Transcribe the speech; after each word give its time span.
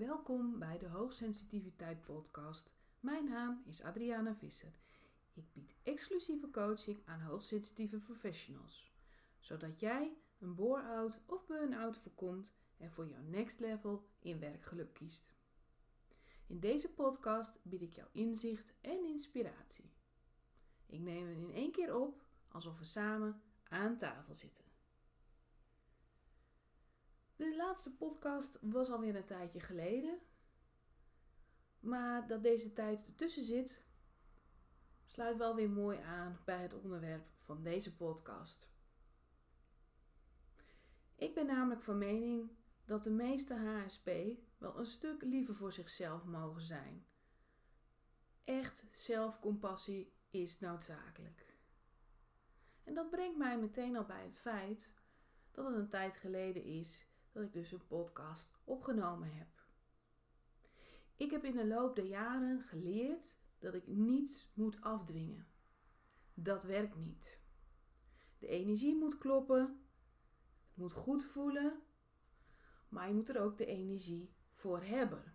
Welkom 0.00 0.58
bij 0.58 0.78
de 0.78 0.88
Hoogsensitiviteit 0.88 2.02
Podcast. 2.02 2.74
Mijn 3.00 3.24
naam 3.24 3.62
is 3.66 3.82
Adriana 3.82 4.34
Visser. 4.34 4.78
Ik 5.32 5.52
bied 5.52 5.74
exclusieve 5.82 6.50
coaching 6.50 7.02
aan 7.04 7.20
hoogsensitieve 7.20 7.98
professionals, 7.98 8.92
zodat 9.38 9.80
jij 9.80 10.16
een 10.38 10.54
bore-out 10.54 11.20
of 11.26 11.46
burn-out 11.46 11.98
voorkomt 11.98 12.54
en 12.76 12.90
voor 12.90 13.08
jouw 13.08 13.22
next 13.22 13.60
level 13.60 14.08
in 14.18 14.38
werkgeluk 14.38 14.94
kiest. 14.94 15.32
In 16.46 16.60
deze 16.60 16.88
podcast 16.88 17.58
bied 17.62 17.82
ik 17.82 17.92
jou 17.92 18.08
inzicht 18.12 18.74
en 18.80 19.04
inspiratie. 19.04 19.92
Ik 20.86 21.00
neem 21.00 21.28
het 21.28 21.38
in 21.38 21.52
één 21.52 21.72
keer 21.72 21.96
op 21.96 22.22
alsof 22.48 22.78
we 22.78 22.84
samen 22.84 23.42
aan 23.68 23.96
tafel 23.96 24.34
zitten. 24.34 24.69
De 27.40 27.56
laatste 27.56 27.90
podcast 27.90 28.58
was 28.60 28.90
alweer 28.90 29.16
een 29.16 29.24
tijdje 29.24 29.60
geleden. 29.60 30.18
Maar 31.78 32.26
dat 32.26 32.42
deze 32.42 32.72
tijd 32.72 33.18
tussen 33.18 33.42
zit, 33.42 33.84
sluit 35.04 35.36
wel 35.36 35.54
weer 35.54 35.70
mooi 35.70 35.98
aan 35.98 36.40
bij 36.44 36.62
het 36.62 36.74
onderwerp 36.74 37.26
van 37.38 37.62
deze 37.62 37.96
podcast. 37.96 38.68
Ik 41.16 41.34
ben 41.34 41.46
namelijk 41.46 41.82
van 41.82 41.98
mening 41.98 42.50
dat 42.84 43.02
de 43.02 43.10
meeste 43.10 43.54
HSP 43.54 44.10
wel 44.58 44.78
een 44.78 44.86
stuk 44.86 45.22
liever 45.22 45.54
voor 45.54 45.72
zichzelf 45.72 46.24
mogen 46.24 46.62
zijn. 46.62 47.06
Echt 48.44 48.88
zelfcompassie 48.92 50.12
is 50.30 50.58
noodzakelijk. 50.58 51.58
En 52.84 52.94
dat 52.94 53.10
brengt 53.10 53.38
mij 53.38 53.58
meteen 53.58 53.96
al 53.96 54.04
bij 54.04 54.24
het 54.24 54.38
feit 54.38 54.94
dat 55.50 55.66
het 55.66 55.74
een 55.74 55.88
tijd 55.88 56.16
geleden 56.16 56.64
is 56.64 57.08
dat 57.32 57.42
ik 57.42 57.52
dus 57.52 57.72
een 57.72 57.86
podcast 57.86 58.58
opgenomen 58.64 59.34
heb. 59.34 59.48
Ik 61.16 61.30
heb 61.30 61.44
in 61.44 61.56
de 61.56 61.66
loop 61.66 61.94
der 61.94 62.04
jaren 62.04 62.60
geleerd 62.60 63.38
dat 63.58 63.74
ik 63.74 63.86
niets 63.86 64.50
moet 64.54 64.80
afdwingen. 64.80 65.46
Dat 66.34 66.62
werkt 66.62 66.96
niet. 66.96 67.40
De 68.38 68.46
energie 68.46 68.96
moet 68.96 69.18
kloppen, 69.18 69.60
het 70.68 70.76
moet 70.76 70.92
goed 70.92 71.24
voelen, 71.24 71.82
maar 72.88 73.08
je 73.08 73.14
moet 73.14 73.28
er 73.28 73.40
ook 73.40 73.58
de 73.58 73.66
energie 73.66 74.34
voor 74.52 74.82
hebben. 74.82 75.34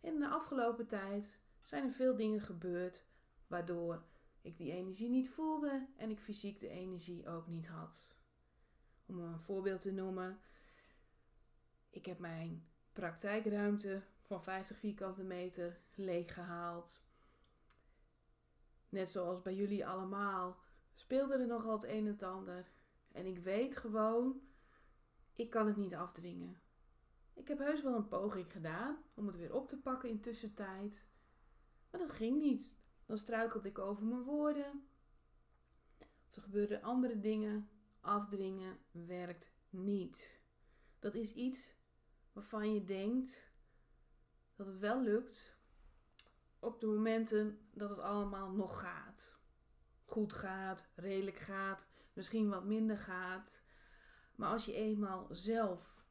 in 0.00 0.18
de 0.18 0.28
afgelopen 0.28 0.86
tijd 0.86 1.40
zijn 1.62 1.84
er 1.84 1.90
veel 1.90 2.16
dingen 2.16 2.40
gebeurd 2.40 3.04
waardoor 3.46 4.04
ik 4.40 4.56
die 4.56 4.72
energie 4.72 5.08
niet 5.08 5.28
voelde 5.28 5.88
en 5.96 6.10
ik 6.10 6.20
fysiek 6.20 6.60
de 6.60 6.68
energie 6.68 7.28
ook 7.28 7.46
niet 7.46 7.68
had. 7.68 8.14
Om 9.06 9.18
een 9.18 9.38
voorbeeld 9.38 9.82
te 9.82 9.92
noemen, 9.92 10.40
ik 11.90 12.06
heb 12.06 12.18
mijn 12.18 12.68
praktijkruimte 12.92 14.02
van 14.20 14.42
50 14.42 14.76
vierkante 14.76 15.22
meter 15.22 15.80
leeggehaald. 15.94 17.00
Net 18.88 19.10
zoals 19.10 19.42
bij 19.42 19.54
jullie 19.54 19.86
allemaal 19.86 20.58
speelde 20.94 21.34
er 21.34 21.46
nogal 21.46 21.72
het 21.72 21.84
een 21.84 21.90
en 21.90 22.06
het 22.06 22.22
ander. 22.22 22.70
En 23.12 23.26
ik 23.26 23.38
weet 23.38 23.76
gewoon, 23.76 24.40
ik 25.34 25.50
kan 25.50 25.66
het 25.66 25.76
niet 25.76 25.94
afdwingen. 25.94 26.60
Ik 27.34 27.48
heb 27.48 27.58
heus 27.58 27.82
wel 27.82 27.94
een 27.94 28.08
poging 28.08 28.52
gedaan 28.52 28.98
om 29.14 29.26
het 29.26 29.36
weer 29.36 29.54
op 29.54 29.66
te 29.66 29.80
pakken 29.80 30.08
in 30.08 30.20
tussentijd. 30.20 31.04
Maar 31.90 32.00
dat 32.00 32.12
ging 32.12 32.38
niet. 32.38 32.78
Dan 33.06 33.18
struikelde 33.18 33.68
ik 33.68 33.78
over 33.78 34.04
mijn 34.04 34.22
woorden. 34.22 34.88
Of 36.28 36.36
er 36.36 36.42
gebeurden 36.42 36.82
andere 36.82 37.20
dingen. 37.20 37.68
Afdwingen 38.00 38.78
werkt 38.90 39.52
niet. 39.70 40.40
Dat 40.98 41.14
is 41.14 41.34
iets 41.34 41.74
waarvan 42.32 42.74
je 42.74 42.84
denkt 42.84 43.48
dat 44.56 44.66
het 44.66 44.78
wel 44.78 45.02
lukt 45.02 45.58
op 46.58 46.80
de 46.80 46.86
momenten 46.86 47.68
dat 47.72 47.90
het 47.90 47.98
allemaal 47.98 48.50
nog 48.50 48.80
gaat. 48.80 49.38
Goed 50.04 50.32
gaat, 50.32 50.88
redelijk 50.94 51.38
gaat, 51.38 51.86
misschien 52.12 52.48
wat 52.48 52.64
minder 52.64 52.98
gaat. 52.98 53.60
Maar 54.34 54.50
als 54.50 54.64
je 54.64 54.74
eenmaal 54.74 55.26
zelf 55.30 56.04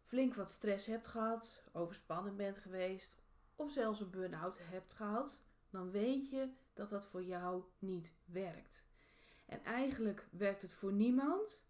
flink 0.00 0.34
wat 0.34 0.50
stress 0.50 0.86
hebt 0.86 1.06
gehad, 1.06 1.62
overspannen 1.72 2.36
bent 2.36 2.58
geweest 2.58 3.16
of 3.56 3.70
zelfs 3.72 4.00
een 4.00 4.10
burn-out 4.10 4.58
hebt 4.60 4.94
gehad, 4.94 5.42
dan 5.70 5.90
weet 5.90 6.30
je 6.30 6.52
dat 6.72 6.90
dat 6.90 7.04
voor 7.04 7.22
jou 7.22 7.62
niet 7.78 8.12
werkt. 8.24 8.84
En 9.46 9.64
eigenlijk 9.64 10.28
werkt 10.30 10.62
het 10.62 10.72
voor 10.72 10.92
niemand, 10.92 11.66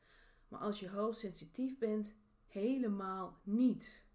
maar 0.48 0.60
als 0.60 0.80
je 0.80 0.90
hoogsensitief 0.90 1.78
bent, 1.78 2.14
helemaal 2.52 3.40
niet. 3.42 4.06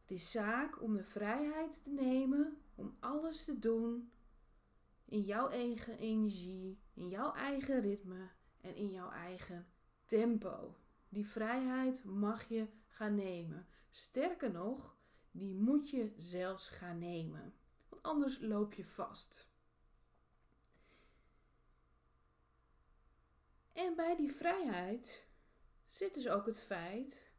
Het 0.00 0.10
is 0.10 0.30
zaak 0.30 0.82
om 0.82 0.96
de 0.96 1.04
vrijheid 1.04 1.82
te 1.82 1.90
nemen 1.90 2.62
om 2.74 2.96
alles 3.00 3.44
te 3.44 3.58
doen 3.58 4.12
in 5.04 5.20
jouw 5.20 5.48
eigen 5.48 5.98
energie, 5.98 6.80
in 6.94 7.08
jouw 7.08 7.32
eigen 7.34 7.80
ritme 7.80 8.30
en 8.60 8.74
in 8.74 8.90
jouw 8.90 9.10
eigen 9.10 9.66
tempo. 10.06 10.76
Die 11.08 11.26
vrijheid 11.26 12.04
mag 12.04 12.48
je 12.48 12.68
gaan 12.86 13.14
nemen. 13.14 13.66
Sterker 13.90 14.50
nog, 14.50 14.96
die 15.30 15.54
moet 15.54 15.90
je 15.90 16.12
zelfs 16.16 16.68
gaan 16.68 16.98
nemen. 16.98 17.54
Want 17.88 18.02
anders 18.02 18.40
loop 18.40 18.74
je 18.74 18.84
vast. 18.84 19.50
En 23.72 23.94
bij 23.94 24.16
die 24.16 24.32
vrijheid 24.32 25.27
zit 25.88 26.14
dus 26.14 26.28
ook 26.28 26.46
het 26.46 26.60
feit 26.60 27.32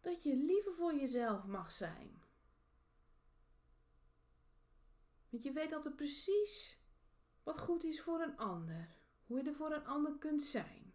dat 0.00 0.22
je 0.22 0.36
liever 0.36 0.72
voor 0.72 0.94
jezelf 0.94 1.44
mag 1.44 1.72
zijn. 1.72 2.22
Want 5.28 5.42
je 5.42 5.52
weet 5.52 5.72
altijd 5.72 5.96
precies 5.96 6.78
wat 7.42 7.58
goed 7.58 7.84
is 7.84 8.00
voor 8.00 8.20
een 8.20 8.36
ander, 8.36 8.88
hoe 9.26 9.38
je 9.38 9.48
er 9.48 9.54
voor 9.54 9.72
een 9.72 9.86
ander 9.86 10.18
kunt 10.18 10.42
zijn. 10.42 10.94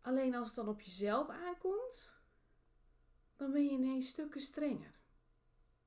Alleen 0.00 0.34
als 0.34 0.46
het 0.46 0.56
dan 0.56 0.68
op 0.68 0.80
jezelf 0.80 1.28
aankomt, 1.28 2.12
dan 3.36 3.52
ben 3.52 3.64
je 3.64 3.70
ineens 3.70 4.08
stukken 4.08 4.40
strenger. 4.40 5.00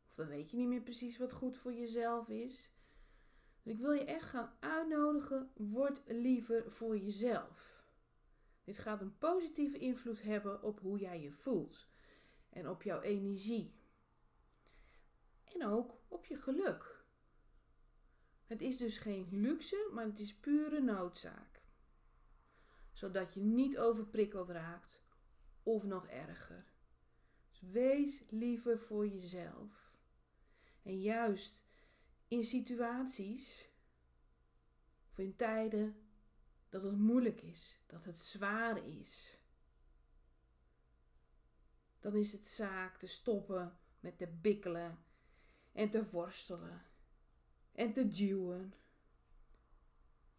Of 0.07 0.15
dan 0.15 0.27
weet 0.27 0.51
je 0.51 0.57
niet 0.57 0.67
meer 0.67 0.81
precies 0.81 1.17
wat 1.17 1.33
goed 1.33 1.57
voor 1.57 1.73
jezelf 1.73 2.29
is. 2.29 2.71
Dus 3.63 3.73
ik 3.73 3.79
wil 3.79 3.91
je 3.91 4.05
echt 4.05 4.29
gaan 4.29 4.57
uitnodigen, 4.59 5.51
word 5.55 6.01
liever 6.05 6.71
voor 6.71 6.97
jezelf. 6.97 7.74
Dit 8.65 8.77
gaat 8.77 9.01
een 9.01 9.17
positieve 9.17 9.77
invloed 9.77 10.21
hebben 10.21 10.63
op 10.63 10.79
hoe 10.79 10.99
jij 10.99 11.21
je 11.21 11.31
voelt 11.31 11.87
en 12.49 12.69
op 12.69 12.83
jouw 12.83 13.01
energie. 13.01 13.73
En 15.43 15.65
ook 15.65 16.01
op 16.07 16.25
je 16.25 16.35
geluk. 16.35 17.03
Het 18.45 18.61
is 18.61 18.77
dus 18.77 18.97
geen 18.97 19.27
luxe, 19.31 19.89
maar 19.93 20.05
het 20.05 20.19
is 20.19 20.35
pure 20.35 20.81
noodzaak. 20.81 21.63
Zodat 22.91 23.33
je 23.33 23.41
niet 23.41 23.77
overprikkeld 23.77 24.49
raakt 24.49 25.03
of 25.63 25.83
nog 25.83 26.07
erger. 26.07 26.65
Dus 27.49 27.61
wees 27.61 28.23
liever 28.29 28.79
voor 28.79 29.07
jezelf. 29.07 29.93
En 30.83 31.01
juist 31.01 31.65
in 32.27 32.43
situaties 32.43 33.69
of 35.11 35.17
in 35.17 35.35
tijden 35.35 36.04
dat 36.75 36.83
het 36.83 36.97
moeilijk 36.97 37.41
is, 37.41 37.79
dat 37.85 38.05
het 38.05 38.19
zwaar 38.19 38.85
is. 38.85 39.39
Dan 41.99 42.15
is 42.15 42.31
het 42.31 42.47
zaak 42.47 42.97
te 42.97 43.07
stoppen 43.07 43.77
met 43.99 44.17
te 44.17 44.27
bikkelen 44.27 44.97
en 45.71 45.89
te 45.89 46.09
worstelen 46.09 46.81
en 47.71 47.93
te 47.93 48.07
duwen. 48.07 48.73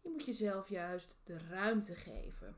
Je 0.01 0.09
moet 0.09 0.25
jezelf 0.25 0.69
juist 0.69 1.15
de 1.23 1.37
ruimte 1.37 1.95
geven. 1.95 2.57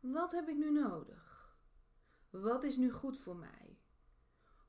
Wat 0.00 0.32
heb 0.32 0.48
ik 0.48 0.56
nu 0.56 0.72
nodig? 0.72 1.56
Wat 2.30 2.62
is 2.62 2.76
nu 2.76 2.92
goed 2.92 3.18
voor 3.18 3.36
mij? 3.36 3.78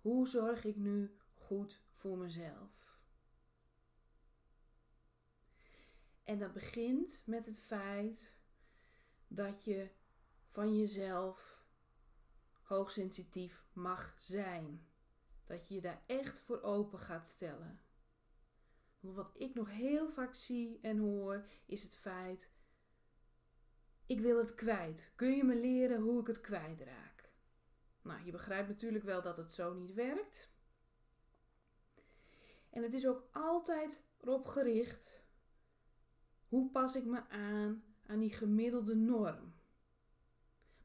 Hoe 0.02 0.28
zorg 0.28 0.64
ik 0.64 0.76
nu 0.76 1.18
goed 1.34 1.82
voor 1.92 2.18
mezelf? 2.18 2.95
En 6.26 6.40
dat 6.40 6.54
begint 6.54 7.24
met 7.26 7.46
het 7.46 7.60
feit 7.60 8.38
dat 9.28 9.64
je 9.64 9.90
van 10.50 10.78
jezelf 10.78 11.64
hoogsensitief 12.62 13.66
mag 13.74 14.16
zijn. 14.20 14.88
Dat 15.44 15.68
je 15.68 15.74
je 15.74 15.82
daar 15.82 16.04
echt 16.06 16.40
voor 16.40 16.62
open 16.62 17.00
gaat 17.00 17.28
stellen. 17.28 17.82
Want 19.00 19.16
wat 19.16 19.32
ik 19.34 19.54
nog 19.54 19.70
heel 19.70 20.10
vaak 20.10 20.36
zie 20.36 20.80
en 20.82 20.98
hoor 20.98 21.46
is 21.66 21.84
het 21.84 21.96
feit: 21.96 22.52
ik 24.06 24.20
wil 24.20 24.38
het 24.38 24.56
kwijt. 24.56 25.12
Kun 25.16 25.36
je 25.36 25.44
me 25.44 25.56
leren 25.56 26.02
hoe 26.02 26.22
ik 26.22 26.28
het 26.28 26.42
kwijtraak? 26.42 27.34
Nou, 28.02 28.26
je 28.26 28.32
begrijpt 28.32 28.68
natuurlijk 28.68 29.04
wel 29.04 29.22
dat 29.22 29.38
het 29.38 29.54
zo 29.54 29.74
niet 29.74 29.94
werkt. 29.94 30.54
En 32.70 32.84
het 32.84 32.94
is 32.94 33.08
ook 33.08 33.30
altijd 33.32 34.04
erop 34.22 34.46
gericht 34.46 35.25
hoe 36.56 36.70
pas 36.70 36.96
ik 36.96 37.06
me 37.06 37.30
aan 37.30 37.84
aan 38.06 38.20
die 38.20 38.34
gemiddelde 38.34 38.96
norm? 38.96 39.54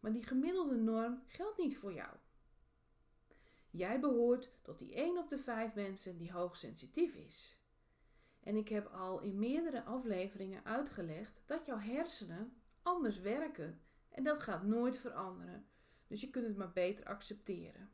maar 0.00 0.12
die 0.12 0.22
gemiddelde 0.22 0.76
norm 0.76 1.22
geldt 1.26 1.58
niet 1.58 1.76
voor 1.76 1.92
jou. 1.92 2.16
Jij 3.70 4.00
behoort 4.00 4.50
tot 4.62 4.78
die 4.78 4.94
1 4.94 5.18
op 5.18 5.28
de 5.28 5.38
5 5.38 5.74
mensen 5.74 6.16
die 6.16 6.32
hoogsensitief 6.32 7.14
is. 7.14 7.58
En 8.40 8.56
ik 8.56 8.68
heb 8.68 8.86
al 8.86 9.20
in 9.20 9.38
meerdere 9.38 9.84
afleveringen 9.84 10.64
uitgelegd 10.64 11.42
dat 11.46 11.66
jouw 11.66 11.78
hersenen 11.78 12.52
anders 12.82 13.20
werken 13.20 13.80
en 14.08 14.22
dat 14.22 14.38
gaat 14.38 14.62
nooit 14.62 14.98
veranderen. 14.98 15.66
Dus 16.06 16.20
je 16.20 16.30
kunt 16.30 16.46
het 16.46 16.56
maar 16.56 16.72
beter 16.72 17.04
accepteren. 17.04 17.90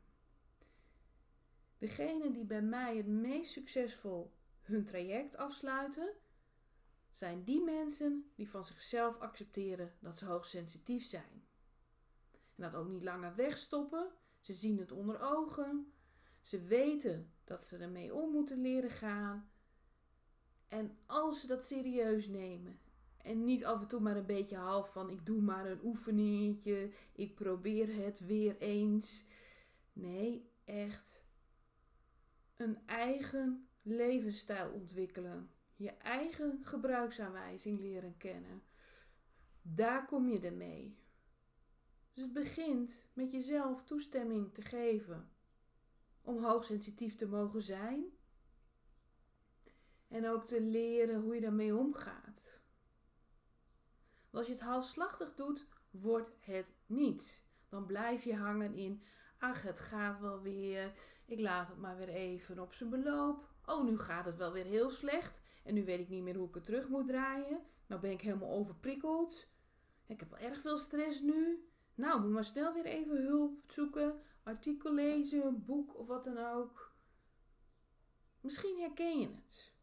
Degenen 1.77 2.33
die 2.33 2.45
bij 2.45 2.61
mij 2.61 2.97
het 2.97 3.07
meest 3.07 3.51
succesvol 3.51 4.33
hun 4.61 4.85
traject 4.85 5.37
afsluiten, 5.37 6.13
zijn 7.17 7.43
die 7.43 7.63
mensen 7.63 8.31
die 8.35 8.49
van 8.49 8.65
zichzelf 8.65 9.19
accepteren 9.19 9.93
dat 9.99 10.17
ze 10.17 10.25
hoogsensitief 10.25 11.05
zijn. 11.05 11.45
En 12.31 12.63
dat 12.63 12.75
ook 12.75 12.87
niet 12.87 13.03
langer 13.03 13.35
wegstoppen. 13.35 14.11
Ze 14.39 14.53
zien 14.53 14.77
het 14.77 14.91
onder 14.91 15.21
ogen. 15.21 15.93
Ze 16.41 16.61
weten 16.61 17.33
dat 17.43 17.63
ze 17.63 17.77
ermee 17.77 18.13
om 18.13 18.31
moeten 18.31 18.61
leren 18.61 18.89
gaan. 18.89 19.49
En 20.67 20.97
als 21.05 21.41
ze 21.41 21.47
dat 21.47 21.65
serieus 21.65 22.27
nemen 22.27 22.79
en 23.17 23.43
niet 23.43 23.65
af 23.65 23.81
en 23.81 23.87
toe 23.87 23.99
maar 23.99 24.17
een 24.17 24.25
beetje 24.25 24.57
half 24.57 24.91
van 24.91 25.09
ik 25.09 25.25
doe 25.25 25.41
maar 25.41 25.65
een 25.65 25.83
oefeningetje, 25.83 26.91
ik 27.11 27.35
probeer 27.35 27.95
het 27.95 28.19
weer 28.19 28.57
eens. 28.57 29.25
Nee, 29.93 30.49
echt 30.65 31.23
een 32.55 32.77
eigen 32.85 33.67
levensstijl 33.81 34.71
ontwikkelen. 34.71 35.49
Je 35.77 35.91
eigen 35.91 36.57
gebruiksaanwijzing 36.61 37.79
leren 37.79 38.17
kennen. 38.17 38.63
Daar 39.61 40.05
kom 40.05 40.27
je 40.27 40.39
ermee. 40.39 40.97
Dus 42.13 42.23
het 42.23 42.33
begint 42.33 43.07
met 43.13 43.31
jezelf 43.31 43.83
toestemming 43.83 44.53
te 44.53 44.61
geven 44.61 45.31
om 46.21 46.43
hoogsensitief 46.43 47.15
te 47.15 47.27
mogen 47.27 47.61
zijn. 47.61 48.05
En 50.07 50.27
ook 50.27 50.45
te 50.45 50.61
leren 50.61 51.21
hoe 51.21 51.35
je 51.35 51.41
daarmee 51.41 51.75
omgaat. 51.75 52.59
Want 54.29 54.31
als 54.31 54.47
je 54.47 54.53
het 54.53 54.61
halfslachtig 54.61 55.33
doet, 55.33 55.67
wordt 55.91 56.31
het 56.39 56.67
niets. 56.85 57.45
Dan 57.69 57.85
blijf 57.85 58.23
je 58.23 58.35
hangen 58.35 58.73
in, 58.73 59.03
ach 59.37 59.61
het 59.61 59.79
gaat 59.79 60.19
wel 60.19 60.41
weer, 60.41 60.93
ik 61.25 61.39
laat 61.39 61.69
het 61.69 61.77
maar 61.77 61.97
weer 61.97 62.09
even 62.09 62.59
op 62.59 62.73
zijn 62.73 62.89
beloop. 62.89 63.49
Oh, 63.65 63.83
nu 63.83 63.99
gaat 63.99 64.25
het 64.25 64.37
wel 64.37 64.51
weer 64.51 64.65
heel 64.65 64.89
slecht. 64.89 65.41
En 65.67 65.73
nu 65.73 65.85
weet 65.85 65.99
ik 65.99 66.09
niet 66.09 66.23
meer 66.23 66.35
hoe 66.35 66.47
ik 66.47 66.53
het 66.53 66.65
terug 66.65 66.87
moet 66.87 67.07
draaien. 67.07 67.61
Nou 67.87 68.01
ben 68.01 68.11
ik 68.11 68.21
helemaal 68.21 68.51
overprikkeld. 68.51 69.47
Ik 70.05 70.19
heb 70.19 70.29
wel 70.29 70.39
erg 70.39 70.61
veel 70.61 70.77
stress 70.77 71.21
nu. 71.21 71.67
Nou, 71.95 72.21
moet 72.21 72.31
maar 72.31 72.45
snel 72.45 72.73
weer 72.73 72.85
even 72.85 73.21
hulp 73.21 73.71
zoeken. 73.71 74.21
Artikel 74.43 74.93
lezen, 74.93 75.65
boek 75.65 75.97
of 75.97 76.07
wat 76.07 76.23
dan 76.23 76.37
ook. 76.37 76.95
Misschien 78.41 78.79
herken 78.79 79.19
je 79.19 79.27
het. 79.27 79.73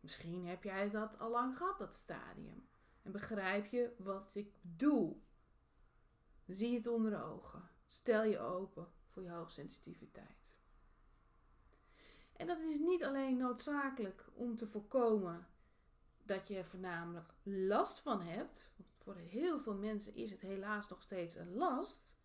Misschien 0.00 0.46
heb 0.46 0.62
jij 0.62 0.88
dat 0.88 1.18
al 1.18 1.30
lang 1.30 1.56
gehad, 1.56 1.78
dat 1.78 1.94
stadium. 1.94 2.66
En 3.02 3.12
begrijp 3.12 3.66
je 3.66 3.94
wat 3.98 4.30
ik 4.32 4.52
bedoel. 4.60 5.22
Zie 6.46 6.76
het 6.76 6.86
onder 6.86 7.10
de 7.10 7.22
ogen. 7.22 7.68
Stel 7.86 8.24
je 8.24 8.38
open 8.38 8.88
voor 9.08 9.22
je 9.22 9.30
hoogsensitiviteit. 9.30 10.43
En 12.36 12.46
dat 12.46 12.58
is 12.60 12.78
niet 12.78 13.04
alleen 13.04 13.36
noodzakelijk 13.36 14.28
om 14.34 14.56
te 14.56 14.66
voorkomen 14.66 15.46
dat 16.22 16.48
je 16.48 16.56
er 16.56 16.64
voornamelijk 16.64 17.34
last 17.42 18.00
van 18.00 18.20
hebt. 18.22 18.70
Want 18.76 18.88
voor 18.98 19.16
heel 19.16 19.58
veel 19.58 19.74
mensen 19.74 20.14
is 20.14 20.30
het 20.30 20.40
helaas 20.40 20.88
nog 20.88 21.02
steeds 21.02 21.34
een 21.34 21.54
last. 21.54 22.16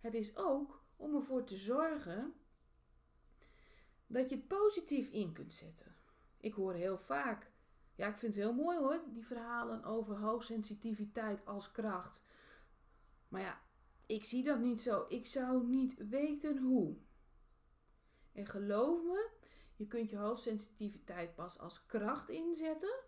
Het 0.00 0.14
is 0.14 0.36
ook 0.36 0.84
om 0.96 1.14
ervoor 1.14 1.44
te 1.44 1.56
zorgen 1.56 2.34
dat 4.06 4.28
je 4.28 4.36
het 4.36 4.48
positief 4.48 5.10
in 5.10 5.32
kunt 5.32 5.54
zetten. 5.54 5.94
Ik 6.40 6.52
hoor 6.52 6.72
heel 6.72 6.98
vaak, 6.98 7.50
ja, 7.94 8.08
ik 8.08 8.16
vind 8.16 8.34
het 8.34 8.44
heel 8.44 8.54
mooi 8.54 8.78
hoor, 8.78 9.02
die 9.08 9.26
verhalen 9.26 9.84
over 9.84 10.18
hoogsensitiviteit 10.18 11.46
als 11.46 11.70
kracht. 11.70 12.24
Maar 13.28 13.40
ja, 13.40 13.60
ik 14.06 14.24
zie 14.24 14.44
dat 14.44 14.60
niet 14.60 14.80
zo. 14.80 15.04
Ik 15.08 15.26
zou 15.26 15.66
niet 15.66 16.08
weten 16.08 16.58
hoe. 16.58 16.96
En 18.38 18.46
geloof 18.46 19.02
me, 19.02 19.30
je 19.76 19.86
kunt 19.86 20.10
je 20.10 20.16
hoogsensitiviteit 20.16 21.34
pas 21.34 21.58
als 21.58 21.86
kracht 21.86 22.28
inzetten, 22.28 23.00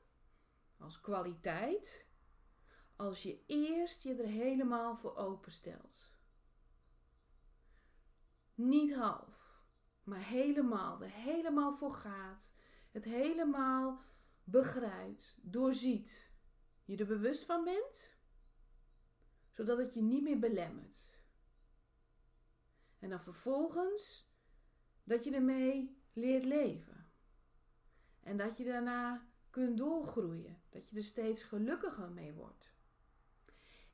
als 0.79 1.00
kwaliteit, 1.00 2.06
als 2.97 3.23
je 3.23 3.44
eerst 3.47 4.03
je 4.03 4.15
er 4.15 4.29
helemaal 4.29 4.97
voor 4.97 5.17
openstelt. 5.17 6.12
Niet 8.55 8.94
half, 8.94 9.62
maar 10.03 10.25
helemaal, 10.25 11.03
er 11.03 11.11
helemaal 11.11 11.73
voor 11.73 11.93
gaat, 11.93 12.53
het 12.91 13.05
helemaal 13.05 14.00
begrijpt, 14.44 15.38
doorziet, 15.43 16.31
je 16.85 16.97
er 16.97 17.06
bewust 17.06 17.44
van 17.44 17.65
bent, 17.65 18.19
zodat 19.50 19.79
het 19.79 19.94
je 19.94 20.03
niet 20.03 20.23
meer 20.23 20.38
belemmert. 20.38 21.19
En 22.99 23.11
dan 23.11 23.21
vervolgens 23.21 24.30
dat 25.10 25.24
je 25.24 25.30
ermee 25.30 25.96
leert 26.12 26.44
leven. 26.44 27.06
En 28.20 28.36
dat 28.36 28.56
je 28.56 28.64
daarna 28.64 29.26
kunt 29.50 29.78
doorgroeien. 29.78 30.62
Dat 30.68 30.88
je 30.88 30.96
er 30.96 31.02
steeds 31.02 31.42
gelukkiger 31.42 32.10
mee 32.10 32.32
wordt. 32.32 32.74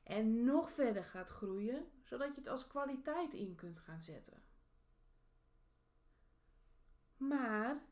En 0.03 0.43
nog 0.43 0.71
verder 0.71 1.03
gaat 1.03 1.29
groeien, 1.29 1.85
zodat 2.03 2.35
je 2.35 2.41
het 2.41 2.49
als 2.49 2.67
kwaliteit 2.67 3.33
in 3.33 3.55
kunt 3.55 3.79
gaan 3.79 4.01
zetten. 4.01 4.43
Maar 7.17 7.83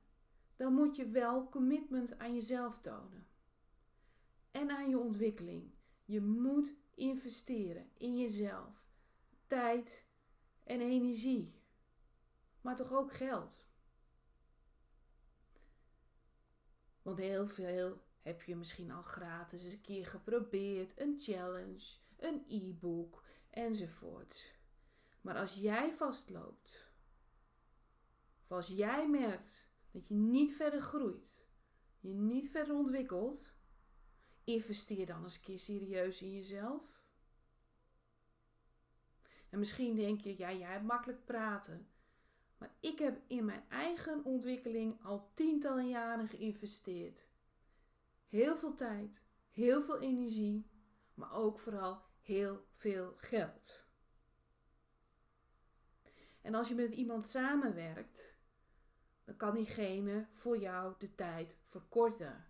dan 0.56 0.74
moet 0.74 0.95
je 0.95 1.10
wel 1.10 1.50
commitment 1.50 2.19
aan 2.19 2.33
jezelf 2.33 2.80
tonen. 2.80 3.27
En 4.51 4.72
aan 4.72 4.89
je 4.89 5.00
ontwikkeling. 5.00 5.72
Je 6.04 6.22
moet 6.22 6.74
investeren 6.95 7.89
in 7.98 8.18
jezelf. 8.18 8.88
Tijd 9.48 10.06
en 10.63 10.81
energie. 10.81 11.63
Maar 12.66 12.76
toch 12.76 12.92
ook 12.92 13.14
geld. 13.14 13.66
Want 17.02 17.18
heel 17.18 17.48
veel 17.48 18.02
heb 18.22 18.42
je 18.42 18.56
misschien 18.56 18.92
al 18.92 19.02
gratis 19.02 19.64
een 19.64 19.82
keer 19.82 20.06
geprobeerd. 20.06 21.00
Een 21.00 21.20
challenge, 21.20 21.98
een 22.18 22.46
e-book 22.48 23.24
enzovoort. 23.50 24.56
Maar 25.22 25.38
als 25.38 25.54
jij 25.54 25.94
vastloopt, 25.94 26.92
of 28.44 28.51
als 28.51 28.68
jij 28.68 29.10
merkt 29.10 29.70
dat 29.92 30.08
je 30.08 30.16
niet 30.16 30.54
verder 30.54 30.82
groeit, 30.82 31.48
je 32.00 32.13
niet 32.13 32.50
verder 32.50 32.75
ontwikkelt, 32.75 33.54
investeer 34.44 35.06
dan 35.06 35.24
eens 35.24 35.36
een 35.36 35.42
keer 35.42 35.60
serieus 35.60 36.22
in 36.22 36.32
jezelf. 36.32 37.01
En 39.50 39.60
misschien 39.60 39.96
denk 39.96 40.22
je, 40.22 40.38
ja, 40.38 40.54
jij 40.54 40.72
hebt 40.72 40.86
makkelijk 40.86 41.25
praten. 41.25 41.89
Maar 42.58 42.76
ik 42.80 43.00
heb 43.00 43.22
in 43.28 43.46
mijn 43.46 43.64
eigen 43.70 44.24
ontwikkeling 44.24 45.04
al 45.04 45.32
tientallen 45.34 45.88
jaren 45.88 46.28
geïnvesteerd. 46.28 47.28
Heel 48.28 48.58
veel 48.58 48.74
tijd, 48.74 49.26
heel 49.52 49.82
veel 49.82 50.00
energie, 50.00 50.70
maar 51.14 51.34
ook 51.34 51.60
vooral 51.60 52.02
heel 52.22 52.66
veel 52.72 53.14
geld. 53.18 53.84
En 56.42 56.56
als 56.56 56.68
je 56.68 56.76
met 56.76 56.92
iemand 56.92 57.28
samenwerkt, 57.28 58.34
dan 59.24 59.36
kan 59.36 59.56
diegene 59.56 60.28
voor 60.32 60.58
jou 60.58 60.94
de 60.98 61.16
tijd 61.16 61.58
verkorten. 61.64 62.46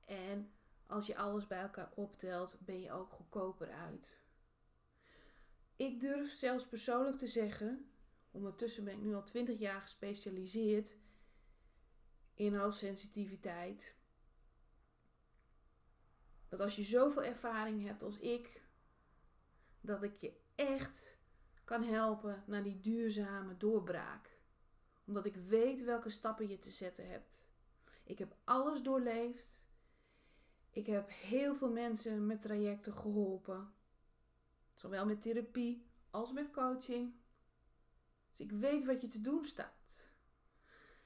En 0.00 0.52
als 0.86 1.06
je 1.06 1.16
alles 1.16 1.46
bij 1.46 1.60
elkaar 1.60 1.92
optelt, 1.94 2.56
ben 2.60 2.80
je 2.80 2.92
ook 2.92 3.10
goedkoper 3.10 3.70
uit. 3.70 4.22
Ik 5.76 6.00
durf 6.00 6.32
zelfs 6.32 6.66
persoonlijk 6.68 7.16
te 7.16 7.26
zeggen 7.26 7.90
Ondertussen 8.34 8.84
ben 8.84 8.94
ik 8.94 9.02
nu 9.02 9.14
al 9.14 9.22
20 9.22 9.58
jaar 9.58 9.80
gespecialiseerd 9.80 10.96
in 12.34 12.54
hoogsensitiviteit. 12.54 13.96
Dat 16.48 16.60
als 16.60 16.76
je 16.76 16.82
zoveel 16.82 17.22
ervaring 17.22 17.86
hebt 17.86 18.02
als 18.02 18.18
ik, 18.18 18.62
dat 19.80 20.02
ik 20.02 20.14
je 20.14 20.32
echt 20.54 21.18
kan 21.64 21.82
helpen 21.82 22.44
naar 22.46 22.62
die 22.62 22.80
duurzame 22.80 23.56
doorbraak. 23.56 24.38
Omdat 25.04 25.24
ik 25.24 25.34
weet 25.34 25.84
welke 25.84 26.10
stappen 26.10 26.48
je 26.48 26.58
te 26.58 26.70
zetten 26.70 27.08
hebt. 27.08 27.46
Ik 28.04 28.18
heb 28.18 28.36
alles 28.44 28.82
doorleefd. 28.82 29.64
Ik 30.70 30.86
heb 30.86 31.08
heel 31.10 31.54
veel 31.54 31.70
mensen 31.70 32.26
met 32.26 32.40
trajecten 32.40 32.94
geholpen. 32.94 33.74
Zowel 34.74 35.06
met 35.06 35.20
therapie 35.20 35.86
als 36.10 36.32
met 36.32 36.50
coaching. 36.50 37.22
Dus 38.34 38.46
ik 38.46 38.52
weet 38.52 38.84
wat 38.84 39.00
je 39.00 39.06
te 39.06 39.20
doen 39.20 39.44
staat. 39.44 40.08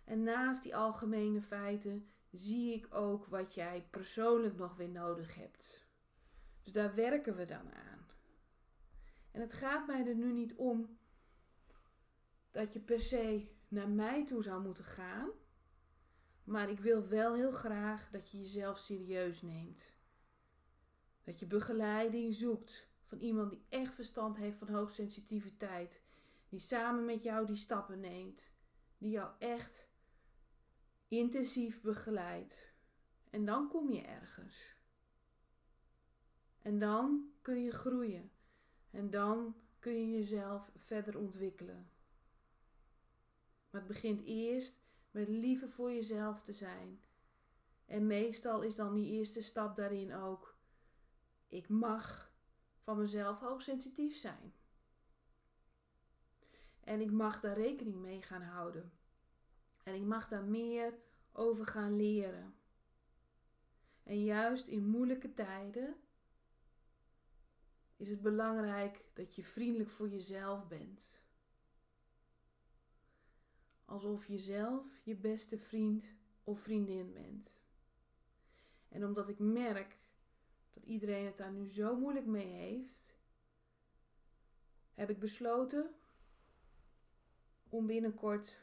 En 0.05 0.23
naast 0.23 0.63
die 0.63 0.77
algemene 0.77 1.43
feiten 1.43 2.09
zie 2.31 2.75
ik 2.75 2.95
ook 2.95 3.27
wat 3.27 3.55
jij 3.55 3.87
persoonlijk 3.91 4.57
nog 4.57 4.77
weer 4.77 4.89
nodig 4.89 5.35
hebt. 5.35 5.87
Dus 6.63 6.73
daar 6.73 6.95
werken 6.95 7.37
we 7.37 7.45
dan 7.45 7.73
aan. 7.73 8.07
En 9.31 9.41
het 9.41 9.53
gaat 9.53 9.87
mij 9.87 10.07
er 10.07 10.15
nu 10.15 10.33
niet 10.33 10.55
om 10.55 10.99
dat 12.51 12.73
je 12.73 12.81
per 12.81 13.01
se 13.01 13.49
naar 13.69 13.89
mij 13.89 14.27
toe 14.27 14.43
zou 14.43 14.63
moeten 14.63 14.85
gaan. 14.85 15.31
Maar 16.45 16.71
ik 16.71 16.81
wil 16.81 17.09
wel 17.09 17.35
heel 17.35 17.51
graag 17.51 18.11
dat 18.11 18.31
je 18.31 18.39
jezelf 18.39 18.79
serieus 18.79 19.43
neemt. 19.43 19.93
Dat 21.25 21.41
je 21.41 21.47
begeleiding 21.47 22.35
zoekt 22.35 22.89
van 23.05 23.19
iemand 23.19 23.51
die 23.51 23.65
echt 23.69 23.95
verstand 23.95 24.37
heeft 24.37 24.59
van 24.59 24.69
hoogsensitiviteit. 24.69 26.03
Die 26.49 26.61
samen 26.61 27.05
met 27.05 27.23
jou 27.23 27.47
die 27.47 27.57
stappen 27.57 28.01
neemt. 28.01 28.51
Die 28.99 29.11
jou 29.11 29.31
echt 29.39 29.91
intensief 31.09 31.83
begeleidt. 31.83 32.73
En 33.31 33.45
dan 33.45 33.69
kom 33.69 33.91
je 33.91 34.03
ergens. 34.03 34.77
En 36.59 36.79
dan 36.79 37.33
kun 37.43 37.63
je 37.63 37.71
groeien. 37.71 38.31
En 38.91 39.11
dan 39.11 39.57
kun 39.79 39.93
je 39.93 40.11
jezelf 40.11 40.71
verder 40.77 41.19
ontwikkelen. 41.19 41.91
Maar 43.71 43.81
het 43.81 43.91
begint 43.91 44.25
eerst 44.25 44.83
met 45.11 45.29
liefde 45.29 45.69
voor 45.69 45.93
jezelf 45.93 46.43
te 46.43 46.53
zijn. 46.53 47.01
En 47.87 48.07
meestal 48.07 48.63
is 48.63 48.75
dan 48.75 48.95
die 48.95 49.13
eerste 49.13 49.43
stap 49.43 49.77
daarin 49.77 50.15
ook: 50.15 50.59
ik 51.47 51.69
mag 51.69 52.33
van 52.79 52.99
mezelf 52.99 53.41
hoogsensitief 53.41 54.17
zijn. 54.17 54.55
En 56.89 57.01
ik 57.01 57.11
mag 57.11 57.41
daar 57.41 57.57
rekening 57.57 57.97
mee 57.97 58.23
gaan 58.23 58.43
houden. 58.43 58.93
En 59.83 59.95
ik 59.95 60.03
mag 60.03 60.29
daar 60.29 60.45
meer 60.45 60.95
over 61.33 61.67
gaan 61.67 61.97
leren. 61.97 62.55
En 64.03 64.25
juist 64.25 64.67
in 64.67 64.87
moeilijke 64.87 65.35
tijden 65.35 65.97
is 67.97 68.11
het 68.11 68.23
belangrijk 68.23 69.05
dat 69.15 69.35
je 69.35 69.45
vriendelijk 69.45 69.91
voor 69.91 70.09
jezelf 70.09 70.69
bent. 70.69 71.11
Alsof 73.85 74.27
je 74.27 74.39
zelf 74.39 75.01
je 75.03 75.15
beste 75.15 75.59
vriend 75.59 76.15
of 76.45 76.61
vriendin 76.61 77.13
bent. 77.13 77.61
En 78.89 79.05
omdat 79.05 79.29
ik 79.29 79.39
merk 79.39 79.99
dat 80.73 80.85
iedereen 80.85 81.25
het 81.25 81.37
daar 81.37 81.53
nu 81.53 81.69
zo 81.69 81.97
moeilijk 81.97 82.27
mee 82.27 82.53
heeft, 82.53 83.17
heb 84.95 85.11
ik 85.11 85.19
besloten 85.19 85.95
om 87.69 87.87
binnenkort 87.87 88.61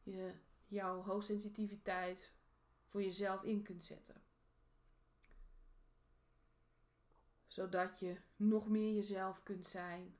je 0.03 0.35
jouw 0.71 1.03
hoogsensitiviteit 1.03 2.33
voor 2.87 3.03
jezelf 3.03 3.43
in 3.43 3.62
kunt 3.62 3.85
zetten. 3.85 4.23
Zodat 7.47 7.99
je 7.99 8.21
nog 8.37 8.69
meer 8.69 8.95
jezelf 8.95 9.43
kunt 9.43 9.67
zijn, 9.67 10.17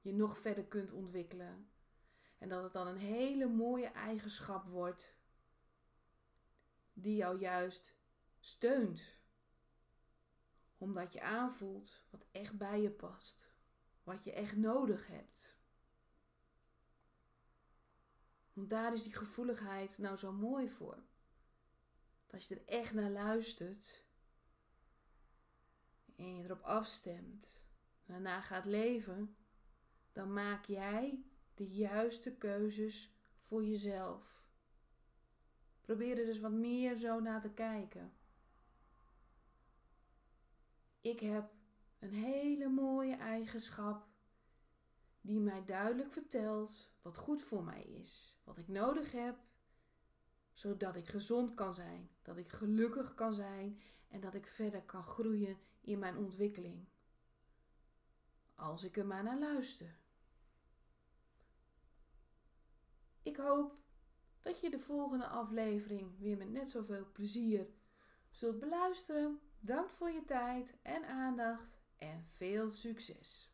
je 0.00 0.12
nog 0.12 0.38
verder 0.38 0.64
kunt 0.64 0.92
ontwikkelen. 0.92 1.70
En 2.38 2.48
dat 2.48 2.62
het 2.62 2.72
dan 2.72 2.86
een 2.86 2.96
hele 2.96 3.46
mooie 3.46 3.86
eigenschap 3.86 4.64
wordt 4.64 5.14
die 6.92 7.16
jou 7.16 7.38
juist 7.38 7.94
steunt. 8.40 9.18
Omdat 10.78 11.12
je 11.12 11.22
aanvoelt 11.22 12.02
wat 12.10 12.26
echt 12.30 12.58
bij 12.58 12.80
je 12.80 12.90
past, 12.90 13.46
wat 14.02 14.24
je 14.24 14.32
echt 14.32 14.56
nodig 14.56 15.06
hebt. 15.06 15.49
Want 18.60 18.72
daar 18.72 18.92
is 18.92 19.02
die 19.02 19.14
gevoeligheid 19.14 19.98
nou 19.98 20.16
zo 20.16 20.32
mooi 20.32 20.68
voor. 20.68 21.02
Als 22.30 22.48
je 22.48 22.54
er 22.54 22.66
echt 22.66 22.92
naar 22.92 23.10
luistert 23.10 24.04
en 26.16 26.36
je 26.36 26.44
erop 26.44 26.62
afstemt, 26.62 27.62
daarna 28.04 28.40
gaat 28.40 28.64
leven, 28.64 29.36
dan 30.12 30.32
maak 30.32 30.64
jij 30.64 31.24
de 31.54 31.68
juiste 31.68 32.36
keuzes 32.36 33.14
voor 33.38 33.64
jezelf. 33.64 34.44
Probeer 35.80 36.18
er 36.18 36.26
dus 36.26 36.40
wat 36.40 36.52
meer 36.52 36.96
zo 36.96 37.20
naar 37.20 37.40
te 37.40 37.50
kijken. 37.52 38.12
Ik 41.00 41.20
heb 41.20 41.52
een 41.98 42.14
hele 42.14 42.68
mooie 42.68 43.16
eigenschap 43.16 44.06
die 45.20 45.40
mij 45.40 45.64
duidelijk 45.64 46.12
vertelt 46.12 46.89
wat 47.02 47.16
goed 47.16 47.42
voor 47.42 47.64
mij 47.64 47.82
is, 47.82 48.40
wat 48.44 48.58
ik 48.58 48.68
nodig 48.68 49.12
heb, 49.12 49.38
zodat 50.52 50.96
ik 50.96 51.08
gezond 51.08 51.54
kan 51.54 51.74
zijn, 51.74 52.10
dat 52.22 52.36
ik 52.36 52.52
gelukkig 52.52 53.14
kan 53.14 53.34
zijn 53.34 53.82
en 54.08 54.20
dat 54.20 54.34
ik 54.34 54.46
verder 54.46 54.82
kan 54.82 55.04
groeien 55.04 55.58
in 55.80 55.98
mijn 55.98 56.16
ontwikkeling. 56.16 56.88
Als 58.54 58.82
ik 58.82 58.96
er 58.96 59.06
maar 59.06 59.22
naar 59.22 59.38
luister. 59.38 59.98
Ik 63.22 63.36
hoop 63.36 63.78
dat 64.40 64.60
je 64.60 64.70
de 64.70 64.78
volgende 64.78 65.26
aflevering 65.26 66.18
weer 66.18 66.36
met 66.36 66.50
net 66.50 66.68
zoveel 66.68 67.06
plezier 67.12 67.68
zult 68.30 68.58
beluisteren. 68.58 69.40
Dank 69.60 69.90
voor 69.90 70.10
je 70.10 70.24
tijd 70.24 70.76
en 70.82 71.04
aandacht 71.04 71.80
en 71.98 72.24
veel 72.24 72.70
succes! 72.70 73.49